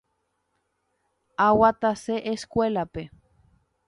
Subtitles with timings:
[1.45, 3.03] Aguatase escuelape.